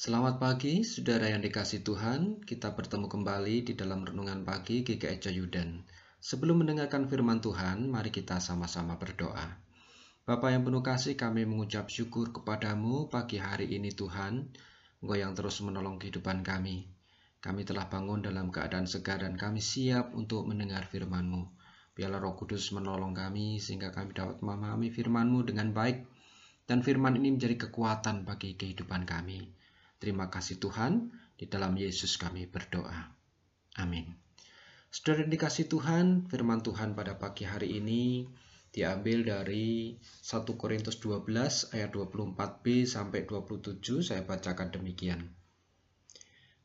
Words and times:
Selamat 0.00 0.40
pagi, 0.40 0.80
saudara 0.80 1.28
yang 1.28 1.44
dikasih 1.44 1.84
Tuhan. 1.84 2.40
Kita 2.48 2.72
bertemu 2.72 3.04
kembali 3.04 3.68
di 3.68 3.76
dalam 3.76 4.00
renungan 4.00 4.48
pagi 4.48 4.80
GKI 4.80 5.20
Coyudan. 5.20 5.84
Sebelum 6.16 6.64
mendengarkan 6.64 7.04
firman 7.04 7.44
Tuhan, 7.44 7.84
mari 7.84 8.08
kita 8.08 8.40
sama-sama 8.40 8.96
berdoa. 8.96 9.60
Bapa 10.24 10.56
yang 10.56 10.64
penuh 10.64 10.80
kasih, 10.80 11.20
kami 11.20 11.44
mengucap 11.44 11.92
syukur 11.92 12.32
kepadamu 12.32 13.12
pagi 13.12 13.36
hari 13.36 13.76
ini 13.76 13.92
Tuhan. 13.92 14.48
Engkau 15.04 15.20
yang 15.20 15.36
terus 15.36 15.60
menolong 15.60 16.00
kehidupan 16.00 16.48
kami. 16.48 16.88
Kami 17.44 17.68
telah 17.68 17.84
bangun 17.92 18.24
dalam 18.24 18.48
keadaan 18.48 18.88
segar 18.88 19.20
dan 19.20 19.36
kami 19.36 19.60
siap 19.60 20.16
untuk 20.16 20.48
mendengar 20.48 20.88
firman-Mu. 20.88 21.44
Biarlah 21.92 22.24
roh 22.24 22.40
kudus 22.40 22.72
menolong 22.72 23.12
kami 23.12 23.60
sehingga 23.60 23.92
kami 23.92 24.16
dapat 24.16 24.40
memahami 24.40 24.88
firman-Mu 24.96 25.44
dengan 25.44 25.76
baik. 25.76 26.08
Dan 26.64 26.80
firman 26.80 27.20
ini 27.20 27.36
menjadi 27.36 27.68
kekuatan 27.68 28.24
bagi 28.24 28.56
kehidupan 28.56 29.04
kami. 29.04 29.59
Terima 30.00 30.32
kasih 30.32 30.56
Tuhan, 30.56 31.12
di 31.36 31.44
dalam 31.44 31.76
Yesus 31.76 32.16
kami 32.16 32.48
berdoa. 32.48 33.12
Amin. 33.76 34.16
Saudara 34.88 35.28
dikasih 35.28 35.68
Tuhan, 35.68 36.24
firman 36.24 36.64
Tuhan 36.64 36.96
pada 36.96 37.20
pagi 37.20 37.44
hari 37.44 37.76
ini 37.76 38.24
diambil 38.72 39.28
dari 39.28 40.00
1 40.00 40.56
Korintus 40.56 41.04
12 41.04 41.76
ayat 41.76 41.92
24b 41.92 42.88
sampai 42.88 43.28
27, 43.28 44.00
saya 44.00 44.24
bacakan 44.24 44.72
demikian. 44.72 45.36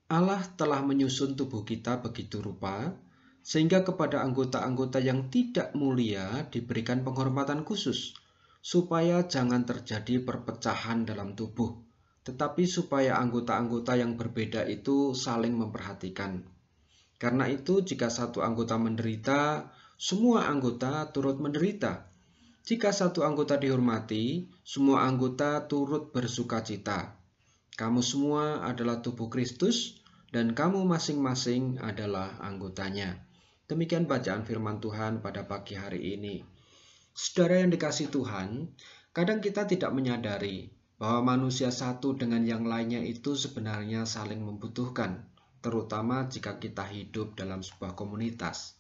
Allah 0.07 0.39
telah 0.55 0.79
menyusun 0.79 1.35
tubuh 1.35 1.67
kita 1.67 1.99
begitu 1.99 2.39
rupa, 2.39 2.95
sehingga 3.43 3.83
kepada 3.83 4.23
anggota-anggota 4.23 5.03
yang 5.03 5.27
tidak 5.27 5.75
mulia 5.75 6.47
diberikan 6.47 7.03
penghormatan 7.03 7.67
khusus, 7.67 8.15
supaya 8.63 9.27
jangan 9.27 9.67
terjadi 9.67 10.23
perpecahan 10.23 11.03
dalam 11.03 11.35
tubuh 11.35 11.84
tetapi 12.25 12.65
supaya 12.65 13.21
anggota-anggota 13.21 13.93
yang 14.01 14.17
berbeda 14.17 14.65
itu 14.65 15.13
saling 15.13 15.53
memperhatikan. 15.53 16.41
Karena 17.21 17.45
itu, 17.47 17.85
jika 17.85 18.09
satu 18.09 18.41
anggota 18.41 18.75
menderita, 18.81 19.69
semua 19.95 20.49
anggota 20.49 21.07
turut 21.13 21.37
menderita. 21.39 22.09
Jika 22.65 22.89
satu 22.89 23.21
anggota 23.21 23.61
dihormati, 23.61 24.49
semua 24.65 25.05
anggota 25.05 25.69
turut 25.69 26.09
bersuka 26.09 26.65
cita. 26.65 27.13
Kamu 27.77 28.01
semua 28.01 28.65
adalah 28.65 29.05
tubuh 29.05 29.29
Kristus, 29.29 30.01
dan 30.33 30.51
kamu 30.51 30.83
masing-masing 30.83 31.79
adalah 31.79 32.41
anggotanya. 32.41 33.21
Demikian 33.71 34.09
bacaan 34.09 34.43
firman 34.43 34.81
Tuhan 34.83 35.23
pada 35.23 35.47
pagi 35.47 35.77
hari 35.77 36.17
ini. 36.17 36.43
Saudara 37.15 37.63
yang 37.63 37.71
dikasih 37.71 38.11
Tuhan, 38.11 38.75
kadang 39.15 39.39
kita 39.39 39.63
tidak 39.63 39.95
menyadari 39.95 40.74
bahwa 40.95 41.35
manusia 41.35 41.71
satu 41.75 42.15
dengan 42.15 42.47
yang 42.47 42.63
lainnya 42.63 43.03
itu 43.03 43.35
sebenarnya 43.35 44.07
saling 44.07 44.39
membutuhkan, 44.39 45.27
terutama 45.59 46.29
jika 46.31 46.55
kita 46.55 46.87
hidup 46.87 47.35
dalam 47.35 47.59
sebuah 47.59 47.99
komunitas. 47.99 48.79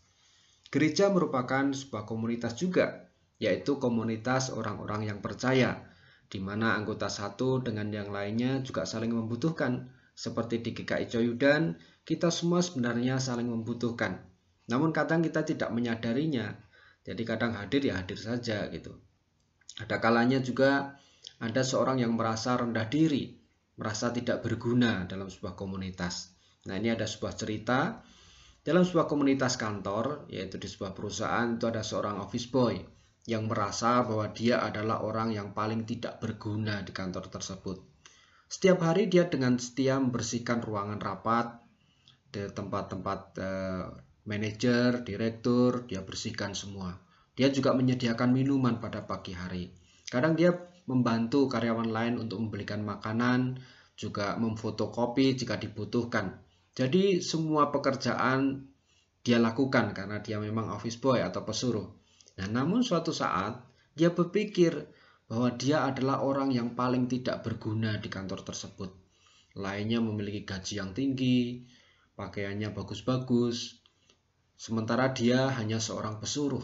Gereja 0.71 1.11
merupakan 1.11 1.71
sebuah 1.75 2.07
komunitas 2.07 2.55
juga, 2.55 3.11
yaitu 3.39 3.77
komunitas 3.77 4.51
orang-orang 4.51 5.11
yang 5.11 5.19
percaya, 5.19 5.91
di 6.31 6.39
mana 6.39 6.73
anggota 6.79 7.11
satu 7.11 7.61
dengan 7.61 7.91
yang 7.91 8.09
lainnya 8.09 8.63
juga 8.63 8.87
saling 8.87 9.11
membutuhkan. 9.11 9.91
Seperti 10.15 10.63
di 10.63 10.71
GKI 10.71 11.11
Coyudan, 11.11 11.75
kita 12.07 12.31
semua 12.31 12.63
sebenarnya 12.63 13.19
saling 13.19 13.51
membutuhkan. 13.51 14.23
Namun 14.71 14.95
kadang 14.95 15.19
kita 15.19 15.43
tidak 15.43 15.75
menyadarinya, 15.75 16.55
jadi 17.03 17.21
kadang 17.27 17.53
hadir 17.59 17.83
ya 17.83 17.99
hadir 17.99 18.15
saja 18.15 18.71
gitu. 18.71 18.95
Ada 19.75 19.99
kalanya 19.99 20.39
juga 20.39 20.95
ada 21.45 21.61
seorang 21.61 22.01
yang 22.01 22.17
merasa 22.17 22.57
rendah 22.57 22.89
diri, 22.89 23.35
merasa 23.77 24.09
tidak 24.09 24.41
berguna 24.41 25.05
dalam 25.05 25.29
sebuah 25.29 25.53
komunitas. 25.53 26.33
Nah, 26.65 26.79
ini 26.79 26.89
ada 26.89 27.05
sebuah 27.05 27.33
cerita 27.37 28.01
dalam 28.65 28.81
sebuah 28.81 29.05
komunitas 29.05 29.61
kantor, 29.61 30.25
yaitu 30.33 30.57
di 30.57 30.65
sebuah 30.65 30.97
perusahaan 30.97 31.53
itu 31.53 31.69
ada 31.69 31.85
seorang 31.85 32.17
office 32.17 32.49
boy 32.49 32.73
yang 33.29 33.45
merasa 33.45 34.01
bahwa 34.01 34.29
dia 34.33 34.61
adalah 34.61 35.05
orang 35.05 35.33
yang 35.33 35.53
paling 35.53 35.85
tidak 35.85 36.17
berguna 36.17 36.81
di 36.81 36.89
kantor 36.89 37.29
tersebut. 37.29 37.77
Setiap 38.45 38.81
hari 38.85 39.09
dia 39.09 39.25
dengan 39.25 39.57
setia 39.57 39.97
membersihkan 39.97 40.61
ruangan 40.61 41.01
rapat, 41.01 41.61
di 42.29 42.45
tempat-tempat 42.51 43.19
eh, 43.39 43.85
manajer, 44.25 45.01
direktur, 45.05 45.85
dia 45.87 46.01
bersihkan 46.01 46.51
semua. 46.51 46.97
Dia 47.37 47.47
juga 47.53 47.71
menyediakan 47.77 48.31
minuman 48.31 48.81
pada 48.81 49.05
pagi 49.05 49.31
hari. 49.31 49.69
Kadang 50.07 50.35
dia 50.35 50.55
membantu 50.85 51.49
karyawan 51.49 51.89
lain 51.89 52.21
untuk 52.21 52.41
membelikan 52.41 52.85
makanan, 52.85 53.61
juga 53.95 54.35
memfotokopi 54.37 55.33
jika 55.37 55.57
dibutuhkan. 55.57 56.41
Jadi 56.75 57.23
semua 57.23 57.71
pekerjaan 57.71 58.67
dia 59.25 59.41
lakukan 59.41 59.95
karena 59.95 60.21
dia 60.21 60.37
memang 60.37 60.69
office 60.69 60.99
boy 60.99 61.23
atau 61.23 61.41
pesuruh. 61.47 61.87
Nah, 62.35 62.47
namun 62.51 62.83
suatu 62.83 63.15
saat 63.15 63.63
dia 63.95 64.11
berpikir 64.11 64.75
bahwa 65.25 65.49
dia 65.55 65.87
adalah 65.87 66.21
orang 66.21 66.53
yang 66.53 66.77
paling 66.77 67.09
tidak 67.09 67.41
berguna 67.41 67.97
di 67.97 68.11
kantor 68.11 68.45
tersebut. 68.45 68.93
Lainnya 69.55 70.03
memiliki 70.03 70.43
gaji 70.43 70.83
yang 70.83 70.91
tinggi, 70.91 71.63
pakaiannya 72.19 72.75
bagus-bagus, 72.75 73.79
sementara 74.59 75.15
dia 75.15 75.47
hanya 75.55 75.79
seorang 75.79 76.19
pesuruh. 76.19 76.61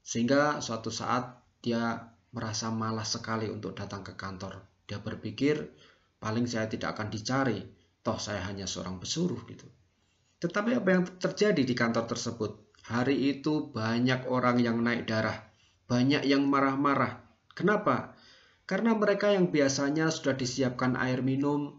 Sehingga 0.00 0.62
suatu 0.62 0.88
saat 0.88 1.42
dia 1.60 2.11
merasa 2.32 2.72
malas 2.72 3.12
sekali 3.12 3.52
untuk 3.52 3.76
datang 3.76 4.00
ke 4.00 4.16
kantor. 4.16 4.64
Dia 4.88 4.98
berpikir, 4.98 5.72
paling 6.18 6.48
saya 6.48 6.66
tidak 6.66 6.96
akan 6.96 7.12
dicari, 7.12 7.60
toh 8.00 8.18
saya 8.18 8.42
hanya 8.48 8.64
seorang 8.64 8.98
pesuruh 8.98 9.40
gitu. 9.46 9.68
Tetapi 10.42 10.74
apa 10.74 10.88
yang 10.90 11.04
terjadi 11.06 11.62
di 11.62 11.74
kantor 11.76 12.10
tersebut? 12.10 12.50
Hari 12.90 13.14
itu 13.14 13.70
banyak 13.70 14.26
orang 14.26 14.58
yang 14.58 14.82
naik 14.82 15.06
darah, 15.06 15.38
banyak 15.86 16.26
yang 16.26 16.42
marah-marah. 16.50 17.22
Kenapa? 17.54 18.18
Karena 18.66 18.96
mereka 18.96 19.30
yang 19.30 19.54
biasanya 19.54 20.10
sudah 20.10 20.34
disiapkan 20.34 20.98
air 20.98 21.22
minum, 21.22 21.78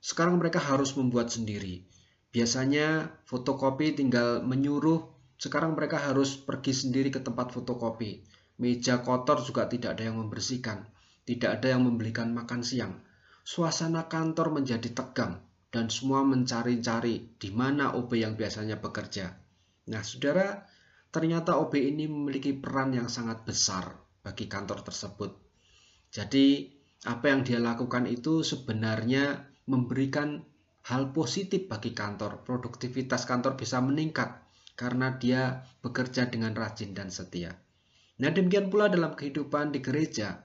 sekarang 0.00 0.40
mereka 0.40 0.62
harus 0.62 0.94
membuat 0.96 1.28
sendiri. 1.28 1.84
Biasanya 2.32 3.12
fotokopi 3.26 3.98
tinggal 3.98 4.40
menyuruh, 4.46 5.04
sekarang 5.36 5.74
mereka 5.74 5.98
harus 5.98 6.38
pergi 6.38 6.72
sendiri 6.72 7.12
ke 7.12 7.20
tempat 7.20 7.50
fotokopi. 7.52 8.24
Meja 8.58 9.06
kotor 9.06 9.38
juga 9.46 9.70
tidak 9.70 9.98
ada 9.98 10.10
yang 10.10 10.18
membersihkan. 10.18 10.82
Tidak 11.22 11.62
ada 11.62 11.78
yang 11.78 11.86
membelikan 11.86 12.34
makan 12.34 12.66
siang. 12.66 12.98
Suasana 13.46 14.10
kantor 14.10 14.60
menjadi 14.60 14.90
tegang 14.92 15.38
dan 15.68 15.92
semua 15.92 16.24
mencari-cari 16.24 17.38
di 17.38 17.50
mana 17.52 17.94
OB 17.94 18.10
yang 18.18 18.34
biasanya 18.34 18.80
bekerja. 18.80 19.36
Nah, 19.88 20.02
saudara, 20.02 20.64
ternyata 21.12 21.56
OB 21.60 21.76
ini 21.76 22.08
memiliki 22.08 22.56
peran 22.56 22.92
yang 22.96 23.06
sangat 23.06 23.44
besar 23.44 23.94
bagi 24.24 24.48
kantor 24.48 24.84
tersebut. 24.84 25.32
Jadi, 26.12 26.72
apa 27.06 27.30
yang 27.30 27.46
dia 27.46 27.62
lakukan 27.62 28.10
itu 28.10 28.42
sebenarnya 28.42 29.48
memberikan 29.68 30.42
hal 30.88 31.12
positif 31.12 31.68
bagi 31.68 31.92
kantor. 31.92 32.42
Produktivitas 32.42 33.28
kantor 33.28 33.54
bisa 33.60 33.78
meningkat 33.84 34.40
karena 34.74 35.14
dia 35.14 35.68
bekerja 35.84 36.26
dengan 36.32 36.56
rajin 36.56 36.96
dan 36.96 37.12
setia. 37.12 37.54
Nah 38.18 38.30
demikian 38.34 38.66
pula 38.66 38.90
dalam 38.90 39.14
kehidupan 39.14 39.70
di 39.70 39.78
gereja. 39.78 40.42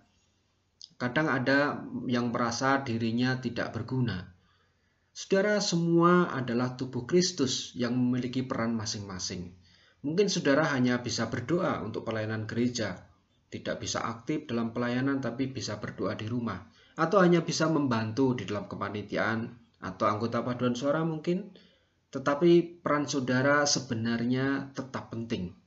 Kadang 1.01 1.25
ada 1.25 1.81
yang 2.06 2.29
merasa 2.29 2.85
dirinya 2.85 3.41
tidak 3.41 3.73
berguna. 3.73 4.29
Saudara 5.13 5.61
semua 5.61 6.29
adalah 6.34 6.73
tubuh 6.73 7.06
Kristus 7.06 7.73
yang 7.78 7.94
memiliki 7.94 8.45
peran 8.45 8.73
masing-masing. 8.73 9.53
Mungkin 10.06 10.25
saudara 10.29 10.66
hanya 10.73 11.01
bisa 11.01 11.29
berdoa 11.29 11.81
untuk 11.85 12.06
pelayanan 12.06 12.50
gereja, 12.50 13.09
tidak 13.53 13.81
bisa 13.81 14.01
aktif 14.01 14.50
dalam 14.50 14.73
pelayanan 14.73 15.22
tapi 15.22 15.50
bisa 15.50 15.78
berdoa 15.78 16.17
di 16.17 16.25
rumah, 16.25 16.66
atau 16.97 17.22
hanya 17.22 17.45
bisa 17.45 17.69
membantu 17.69 18.34
di 18.34 18.49
dalam 18.49 18.66
kepanitiaan 18.66 19.53
atau 19.81 20.05
anggota 20.09 20.41
paduan 20.41 20.73
suara 20.73 21.05
mungkin, 21.05 21.53
tetapi 22.09 22.81
peran 22.81 23.05
saudara 23.05 23.66
sebenarnya 23.70 24.73
tetap 24.73 25.14
penting. 25.14 25.62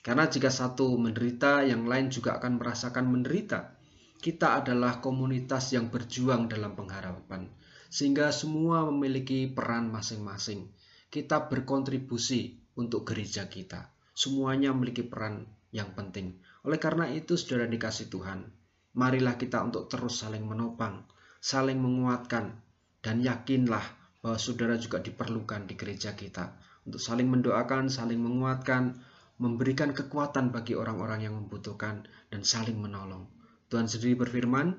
Karena 0.00 0.24
jika 0.24 0.48
satu 0.48 0.96
menderita, 0.96 1.60
yang 1.60 1.84
lain 1.84 2.08
juga 2.08 2.40
akan 2.40 2.56
merasakan 2.56 3.04
menderita. 3.04 3.76
Kita 4.20 4.60
adalah 4.60 5.00
komunitas 5.00 5.72
yang 5.76 5.92
berjuang 5.92 6.48
dalam 6.48 6.76
pengharapan, 6.76 7.48
sehingga 7.88 8.32
semua 8.32 8.88
memiliki 8.88 9.48
peran 9.48 9.92
masing-masing. 9.92 10.72
Kita 11.12 11.48
berkontribusi 11.48 12.60
untuk 12.80 13.08
gereja 13.08 13.48
kita. 13.48 13.92
Semuanya 14.16 14.72
memiliki 14.72 15.04
peran 15.04 15.48
yang 15.72 15.92
penting. 15.96 16.40
Oleh 16.64 16.76
karena 16.76 17.08
itu, 17.08 17.36
saudara 17.36 17.68
dikasih 17.68 18.12
Tuhan, 18.12 18.48
marilah 18.96 19.36
kita 19.36 19.60
untuk 19.64 19.88
terus 19.88 20.20
saling 20.20 20.44
menopang, 20.44 21.04
saling 21.40 21.80
menguatkan, 21.80 22.56
dan 23.00 23.24
yakinlah 23.24 23.84
bahwa 24.20 24.36
saudara 24.36 24.76
juga 24.76 25.00
diperlukan 25.00 25.64
di 25.64 25.74
gereja 25.76 26.12
kita 26.12 26.52
untuk 26.84 27.00
saling 27.00 27.28
mendoakan, 27.28 27.88
saling 27.88 28.20
menguatkan, 28.20 29.00
memberikan 29.40 29.96
kekuatan 29.96 30.52
bagi 30.52 30.76
orang-orang 30.76 31.24
yang 31.24 31.34
membutuhkan 31.40 32.04
dan 32.28 32.44
saling 32.44 32.76
menolong. 32.76 33.24
Tuhan 33.72 33.88
sendiri 33.88 34.20
berfirman, 34.20 34.76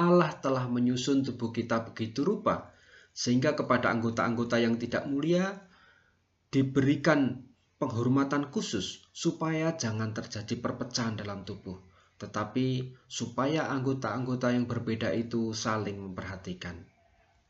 Allah 0.00 0.32
telah 0.40 0.64
menyusun 0.66 1.22
tubuh 1.22 1.52
kita 1.52 1.84
begitu 1.92 2.24
rupa 2.24 2.72
sehingga 3.14 3.54
kepada 3.54 3.92
anggota-anggota 3.92 4.58
yang 4.58 4.80
tidak 4.80 5.06
mulia 5.06 5.60
diberikan 6.50 7.46
penghormatan 7.78 8.48
khusus 8.48 9.04
supaya 9.12 9.76
jangan 9.76 10.16
terjadi 10.16 10.58
perpecahan 10.58 11.14
dalam 11.20 11.44
tubuh, 11.44 11.78
tetapi 12.16 12.96
supaya 13.06 13.68
anggota-anggota 13.70 14.56
yang 14.56 14.64
berbeda 14.64 15.12
itu 15.12 15.52
saling 15.52 16.00
memperhatikan. 16.00 16.80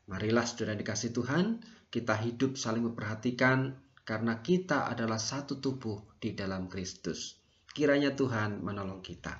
Marilah 0.05 0.45
saudara 0.45 0.77
dikasih 0.77 1.17
Tuhan, 1.17 1.63
kita 1.89 2.13
hidup 2.19 2.59
saling 2.59 2.85
memperhatikan 2.85 3.84
karena 4.05 4.39
kita 4.45 4.85
adalah 4.85 5.17
satu 5.17 5.57
tubuh 5.57 6.21
di 6.21 6.37
dalam 6.37 6.69
Kristus. 6.69 7.41
Kiranya 7.73 8.13
Tuhan 8.13 8.61
menolong 8.61 9.01
kita. 9.01 9.33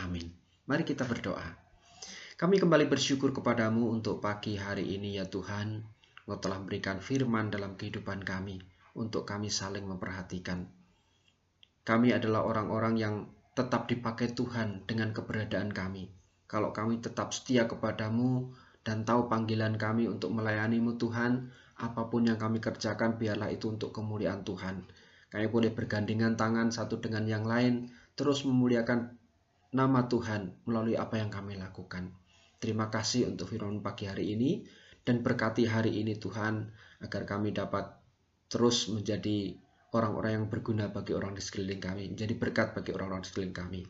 Amin. 0.00 0.32
Mari 0.66 0.82
kita 0.82 1.04
berdoa. 1.04 1.46
Kami 2.36 2.56
kembali 2.56 2.88
bersyukur 2.88 3.30
kepadamu 3.36 3.92
untuk 3.92 4.24
pagi 4.24 4.56
hari 4.56 4.96
ini 4.96 5.20
ya 5.20 5.28
Tuhan. 5.28 5.84
Engkau 6.26 6.42
telah 6.42 6.58
memberikan 6.58 6.98
firman 6.98 7.52
dalam 7.52 7.78
kehidupan 7.78 8.24
kami 8.26 8.58
untuk 8.98 9.28
kami 9.28 9.52
saling 9.52 9.86
memperhatikan. 9.86 10.66
Kami 11.86 12.10
adalah 12.10 12.42
orang-orang 12.42 12.98
yang 12.98 13.14
tetap 13.54 13.86
dipakai 13.86 14.34
Tuhan 14.34 14.88
dengan 14.90 15.14
keberadaan 15.14 15.70
kami. 15.70 16.10
Kalau 16.50 16.74
kami 16.74 16.98
tetap 16.98 17.30
setia 17.30 17.70
kepadamu 17.70 18.50
dan 18.82 19.06
tahu 19.06 19.30
panggilan 19.30 19.78
kami 19.78 20.10
untuk 20.10 20.34
melayanimu 20.34 20.98
Tuhan, 20.98 21.54
apa 21.76 22.08
pun 22.08 22.24
yang 22.24 22.40
kami 22.40 22.60
kerjakan 22.60 23.20
biarlah 23.20 23.52
itu 23.52 23.68
untuk 23.68 23.92
kemuliaan 23.92 24.42
Tuhan. 24.42 24.84
Kami 25.28 25.46
boleh 25.52 25.74
bergandengan 25.74 26.38
tangan 26.38 26.72
satu 26.72 27.02
dengan 27.02 27.28
yang 27.28 27.44
lain, 27.44 27.92
terus 28.16 28.48
memuliakan 28.48 29.12
nama 29.76 30.08
Tuhan 30.08 30.64
melalui 30.64 30.96
apa 30.96 31.20
yang 31.20 31.28
kami 31.28 31.60
lakukan. 31.60 32.14
Terima 32.56 32.88
kasih 32.88 33.28
untuk 33.28 33.52
firman 33.52 33.84
pagi 33.84 34.08
hari 34.08 34.32
ini 34.32 34.64
dan 35.04 35.20
berkati 35.20 35.68
hari 35.68 36.00
ini 36.00 36.16
Tuhan 36.16 36.72
agar 37.04 37.28
kami 37.28 37.52
dapat 37.52 37.92
terus 38.48 38.88
menjadi 38.88 39.60
orang-orang 39.92 40.40
yang 40.40 40.46
berguna 40.48 40.88
bagi 40.88 41.12
orang 41.12 41.36
di 41.36 41.42
sekeliling 41.44 41.82
kami, 41.82 42.08
menjadi 42.08 42.34
berkat 42.40 42.72
bagi 42.72 42.96
orang-orang 42.96 43.22
di 43.24 43.28
sekeliling 43.28 43.56
kami. 43.56 43.82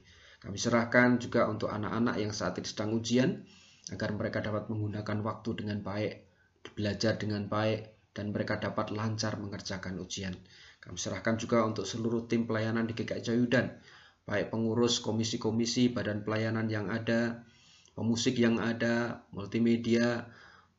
Kami 0.42 0.56
serahkan 0.58 1.22
juga 1.22 1.46
untuk 1.46 1.70
anak-anak 1.70 2.18
yang 2.18 2.34
saat 2.34 2.58
ini 2.58 2.66
sedang 2.66 2.90
ujian, 2.94 3.46
agar 3.94 4.10
mereka 4.14 4.42
dapat 4.42 4.66
menggunakan 4.66 5.22
waktu 5.22 5.50
dengan 5.62 5.78
baik, 5.82 6.25
belajar 6.74 7.20
dengan 7.20 7.46
baik, 7.46 8.10
dan 8.16 8.32
mereka 8.32 8.56
dapat 8.56 8.90
lancar 8.90 9.36
mengerjakan 9.36 10.00
ujian. 10.00 10.32
Kami 10.80 10.96
serahkan 10.96 11.36
juga 11.36 11.62
untuk 11.68 11.84
seluruh 11.84 12.24
tim 12.24 12.48
pelayanan 12.48 12.88
di 12.88 12.96
GKI 12.96 13.20
Jayudan, 13.20 13.76
baik 14.24 14.50
pengurus 14.50 14.98
komisi-komisi, 15.04 15.92
badan 15.92 16.24
pelayanan 16.24 16.66
yang 16.66 16.88
ada, 16.88 17.44
pemusik 17.92 18.40
yang 18.40 18.56
ada, 18.58 19.26
multimedia, 19.36 20.26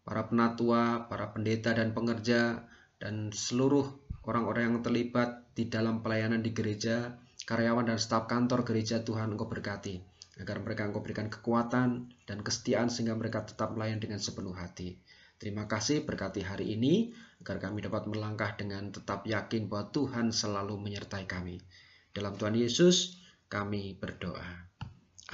para 0.07 0.25
penatua, 0.27 1.05
para 1.11 1.29
pendeta 1.35 1.75
dan 1.75 1.91
pengerja, 1.91 2.65
dan 2.97 3.29
seluruh 3.35 3.85
orang-orang 4.25 4.71
yang 4.71 4.77
terlibat 4.81 5.43
di 5.53 5.67
dalam 5.67 5.99
pelayanan 5.99 6.39
di 6.39 6.55
gereja, 6.55 7.15
karyawan 7.43 7.87
dan 7.91 7.99
staf 7.99 8.27
kantor 8.27 8.67
gereja 8.67 9.03
Tuhan 9.03 9.35
Engkau 9.35 9.51
berkati, 9.51 9.99
agar 10.39 10.63
mereka 10.63 10.87
Engkau 10.87 11.03
berikan 11.03 11.27
kekuatan 11.27 12.11
dan 12.27 12.39
kesetiaan 12.43 12.87
sehingga 12.91 13.15
mereka 13.15 13.43
tetap 13.43 13.75
melayan 13.75 13.99
dengan 13.99 14.19
sepenuh 14.19 14.55
hati. 14.55 14.99
Terima 15.37 15.69
kasih 15.69 16.01
berkati 16.01 16.41
hari 16.41 16.73
ini, 16.73 17.13
agar 17.45 17.69
kami 17.69 17.85
dapat 17.85 18.09
melangkah 18.09 18.57
dengan 18.57 18.89
tetap 18.89 19.21
yakin 19.29 19.69
bahwa 19.69 19.93
Tuhan 19.93 20.33
selalu 20.33 20.81
menyertai 20.81 21.29
kami. 21.29 21.61
Dalam 22.09 22.33
Tuhan 22.33 22.57
Yesus, 22.57 23.21
kami 23.45 23.93
berdoa. 24.01 24.65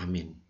Amin. 0.03 0.42